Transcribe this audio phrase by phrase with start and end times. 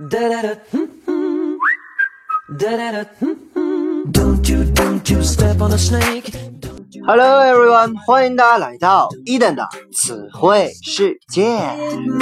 [0.00, 0.54] Da da da.
[2.58, 3.04] Da da da.
[4.10, 6.34] Don't you, don't you step on a snake.
[7.06, 11.44] Hello everyone，欢迎大家来到伊登的词汇世界。
[11.94, 12.18] You.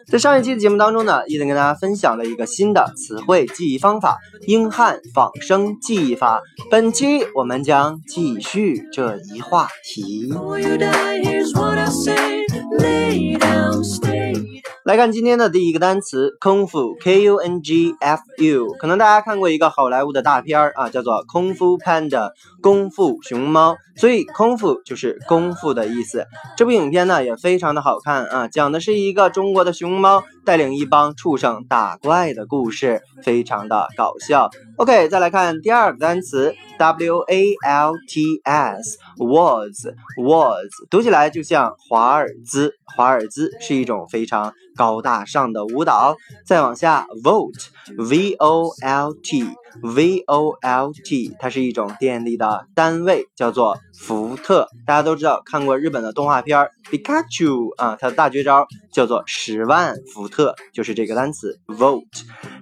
[0.10, 4.18] 在上一期的节目当中呢，伊登跟大家分享了一个新的词汇记忆方法——
[4.48, 6.42] 英汉仿生记忆法。
[6.72, 10.34] 本期我们将继续这一话题。
[12.70, 14.62] Lay down, stay.
[14.84, 22.10] 来看今天的第一个单词空腹 K U N G F U，可能大家看过一个好莱坞的大片儿啊，叫做《功夫 Panda》
[22.62, 26.26] 功夫熊猫，所以空腹就是功夫的意思。
[26.58, 34.50] 这部影片呢也非常的好看啊，讲的是一个中国的熊猫带领一帮畜生打怪的故事，非常的搞笑。
[34.78, 39.88] OK，再来看第二个单词 W A L T S was
[40.24, 46.16] was，读起来就像华尔兹，华尔兹是一种非常高大上的舞蹈。
[46.46, 48.38] 再往下，vote，v-o-l-t
[49.82, 54.68] V O L T，它是一种电力的单位，叫做伏特。
[54.86, 62.04] 大家都知道看过日本的动画片儿皮卡丘啊，它的大绝招叫做十万伏特，就是这个单词 volt。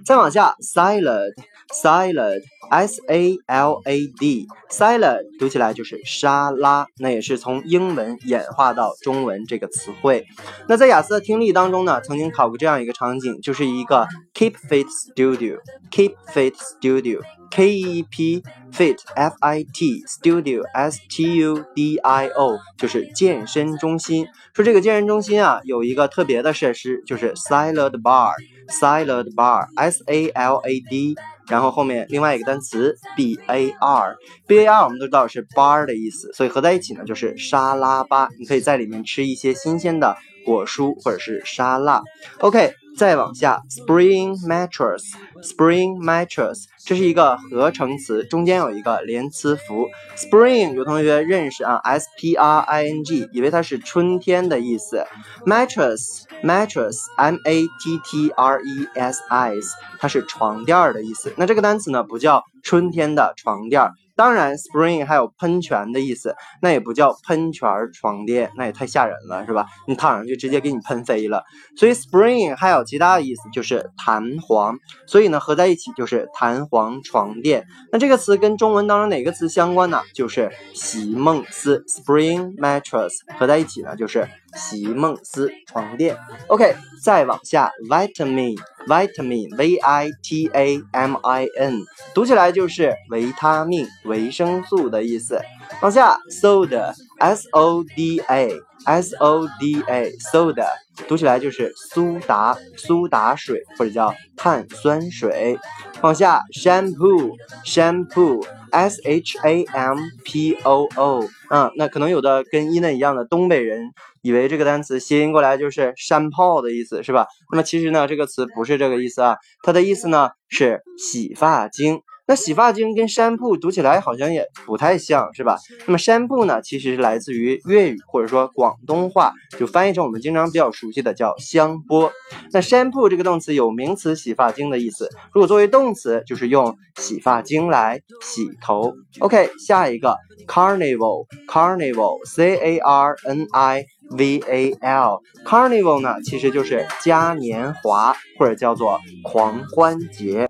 [0.04, 1.32] 再往下，salad
[1.72, 2.40] salad
[2.70, 10.26] s a l a d salad 读起来就是沙拉，那也是从英文演化到中文这个词汇。
[10.68, 15.58] 那在雅思的听力当中呢，曾经考过这样一个场景，就是一个 Keep Fit Studio
[15.90, 21.64] Keep Fit Studio Studio K E P Fit F I T Studio S T U
[21.74, 24.26] D I O 就是健身中心。
[24.54, 28.32] 说这个健身中心啊，有一个特别的设施，就是 Salad Bar
[28.68, 31.16] Salad Bar S A L A D。
[31.48, 34.16] 然后后面另外一个单词 b a r
[34.48, 38.28] b a r 我们都知道是 bar 的意思，所以合在一起呢就是沙拉吧。
[38.40, 42.02] 你可以在里面吃一些新鲜的果蔬或者是沙拉。
[42.40, 49.88] OK，再往下，spring mattress spring mattress 这是一个合成词，中间有一个连词符。
[50.16, 55.04] spring 有同学认识啊，s p r i n g，以为它是春天的意思。
[55.44, 61.34] mattress mattress m a t t r e s s 它是床垫的意思。
[61.36, 63.80] 那这个单词呢，不叫春天的床垫。
[64.16, 69.66] 当然，spring 还有喷泉的意思，那也不叫喷泉床垫，那也太吓人了，是吧？
[69.86, 71.44] 你躺上去直接给你喷飞了。
[71.76, 74.78] 所以 spring 还有其他的意思，就是弹簧。
[75.06, 77.66] 所以呢，合在一起就是弹簧床垫。
[77.92, 80.00] 那这个词跟中文当中哪个词相关呢？
[80.12, 86.16] 就是席梦思 spring mattress，合在一起呢就是席梦思床垫。
[86.48, 88.56] OK，再往下，vitamin。
[88.86, 91.84] vitamin v i t a m i n
[92.14, 95.40] 读起来就是维他命、维生素的意思。
[95.82, 98.50] 往下，soda s o d a
[98.84, 100.68] s o d a soda
[101.08, 105.58] 读起来就是苏打、苏打水或者叫碳酸水。
[106.02, 117.26] 往下，shampoo shampoo s h a m p o o 嗯，那可能有的跟伊嫩一样的东北人以为这个单词谐音过来就是山炮的意思，是吧？
[117.52, 122.00] 那么其实呢，这个词不是这个意思啊，它的意思呢是洗发精。
[122.26, 125.56] 那洗发精跟山铺读起来好像也不太像是吧？
[125.86, 132.12] 那么山铺呢，其实是来自于粤语或者说广东话，就翻译成我们经常比较熟悉的叫香波。
[132.52, 138.94] 那山铺这个动词有名词洗发精的意思，如果作为动词，就是用洗发精来洗头。
[139.20, 140.16] OK，下一个
[140.48, 150.48] carnival carnival c a r n i v a l carnival 呢，其实就是嘉年华或者叫做狂欢节。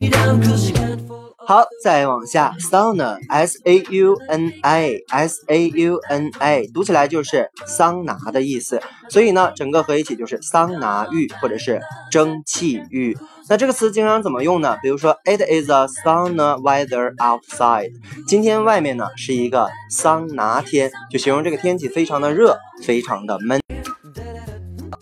[1.48, 11.80] 好，再往下，sauna s a u n a s a u n a 读起来就是桑拿的意思，所以呢，整个合一起就是桑拿浴或者是
[12.10, 13.16] 蒸汽浴。
[13.48, 14.76] 那这个词经常怎么用呢？
[14.82, 17.92] 比如说，It is a sauna weather outside。
[18.26, 23.60] 今天外面呢是一个桑拿天，就形容这个天气非常的热，非常的闷。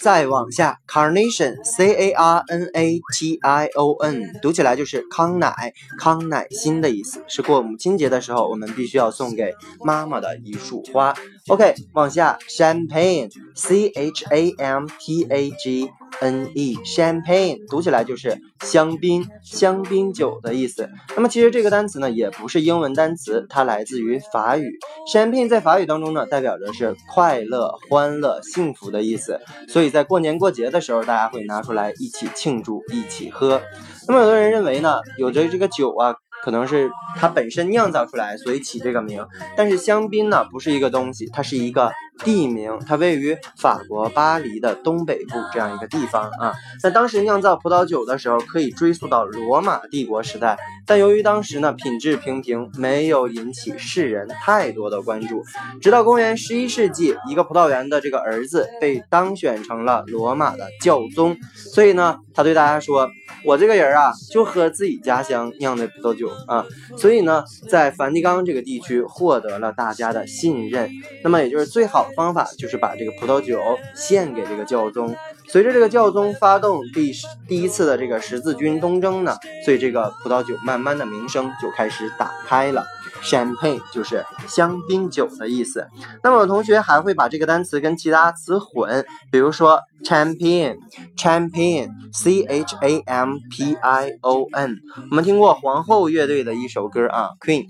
[0.04, 11.14] 再往下，carnation，c a r n a t i o n，读起来就是康乃、康乃馨的意思，是过母亲节的时候我们必须要送给妈妈的一束花。
[11.48, 15.90] OK，往下，champagne，c h a m p a g
[16.20, 20.88] n e，champagne 读起来就是香槟、香槟酒的意思。
[21.16, 24.78] 那么其实这个单词呢，也不是英文单词，它来自于法语。
[25.12, 29.40] champagne 在法语当中呢，代表着是快乐、欢乐、幸福的意思。
[29.68, 33.60] 所以在过年过节的时候，大家会拿出来一起庆祝、一起喝。
[34.08, 36.14] 那么有的人认为呢，有着这个酒啊。
[36.42, 39.26] 可能是它本身酿造出来，所以起这个名。
[39.56, 46.54] 但是香槟呢，不是一个东西，它是一个地名，它位于法国巴黎的东北部这样一个地方啊。
[46.82, 55.42] 那当时酿造葡萄酒的时候，可以追溯到罗马帝国时代，但由于当时呢品质平平，没有引起世人太多的关注。
[55.80, 63.08] 直到公元十一世纪，一个葡萄园的这个儿子被当选成了罗马的教宗，所以呢，他对大家说
[63.44, 66.66] ：“我这个人啊，就喝自己家乡酿的葡萄酒啊。”
[66.98, 70.90] 所以呢，在梵蒂冈这个地区获得了大家的信任。
[71.22, 73.60] 那么，也就是最好的方法就是把这个葡萄酒
[73.94, 75.14] 献给这个教宗。
[75.46, 77.12] 随着这个教宗发动第
[77.46, 82.84] 第一次的这个十字军东征呢，所以这个葡萄酒慢慢的名声就开始打开了。
[83.24, 85.88] Champagne 就是香槟酒的意思。
[86.22, 94.76] 那么，同学还会把这个单词跟其他词混，比如说 champion，champion，c h a m p i o n。
[95.10, 97.66] 我们听过皇后乐队的一首歌啊，Queen。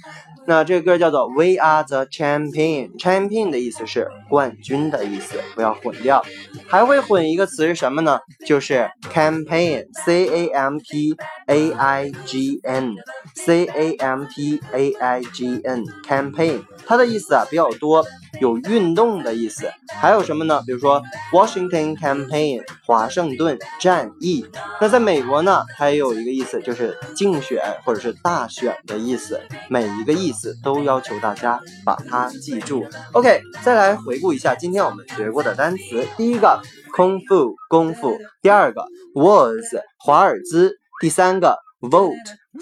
[0.47, 6.23] 那这个歌叫做 We Are the Champion，Champion 的意思是冠军的意思，不要混掉。
[6.69, 8.21] 还会混一个词是什么呢？
[8.47, 11.17] 就是 campaign，c a m p
[11.47, 18.05] a i g n，c a m p a i g n，campaign，它的意思啊比较多。
[18.41, 20.61] 有运动的意思，还有什么呢？
[20.67, 21.01] 比如说
[21.33, 24.45] Washington Campaign，华盛顿战役。
[24.81, 29.41] 那在美国呢，它也有一个意思，就是竞选或者是大选的意思。
[29.69, 32.85] 每一个意思都要求大家把它记住。
[33.13, 36.05] OK，再来回顾一下今天我们学过的单词。
[36.17, 36.61] 第一个
[36.93, 41.57] 空腹功夫，第二个 was 华尔兹，第三个
[41.89, 42.13] vote。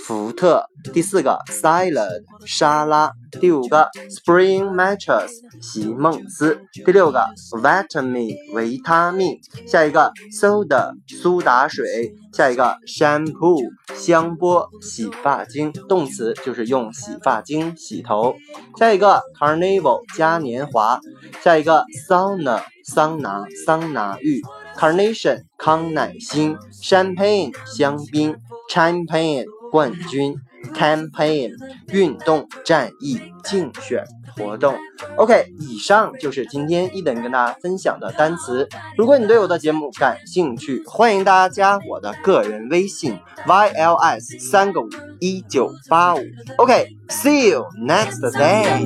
[0.07, 0.65] 福特，
[0.95, 5.29] 第四个 salad 沙拉，第五个 spring mattress
[5.61, 7.23] 席梦思，第六个
[7.61, 13.61] vitamin 维他命，下一个 soda 苏打水，下一个 shampoo
[13.95, 18.35] 香波洗发精，动词就是用洗发精洗头，
[18.79, 20.99] 下一个 carnival 嘉年华，
[21.45, 24.41] 下一个 sauna 桑拿桑拿浴
[24.75, 28.35] ，carnation 康乃馨，champagne 香槟
[28.71, 29.45] ，champagne。
[29.73, 30.37] 冠军
[30.75, 31.51] ，campaign，
[31.95, 34.05] 运动，战役，竞选
[34.37, 34.77] 活动。
[35.17, 38.69] OK，以上就是今天一等跟大家分享的单词。
[38.99, 46.21] 如果你对我的节目感兴趣，欢迎大家加我的个人微信 yls 三个五一九八五。
[46.59, 48.83] OK，see you next day。